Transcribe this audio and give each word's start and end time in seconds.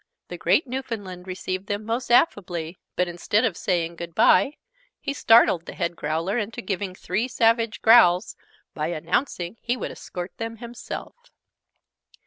The 0.29 0.37
great 0.39 0.65
Newfoundland 0.65 1.27
received 1.27 1.67
them 1.67 1.85
most 1.85 2.09
affably 2.09 2.79
but 2.95 3.07
instead 3.07 3.45
of 3.45 3.55
saying 3.55 3.97
"good 3.97 4.15
bye" 4.15 4.53
he 4.99 5.13
startled 5.13 5.67
the 5.67 5.75
Head 5.75 5.95
growler 5.95 6.39
into 6.39 6.63
giving 6.63 6.95
three 6.95 7.27
savage 7.27 7.83
growls, 7.83 8.35
by 8.73 8.87
announcing 8.87 9.53
that 9.53 9.59
he 9.61 9.77
would 9.77 9.91
escort 9.91 10.35
them 10.37 10.55
himself. 10.57 11.15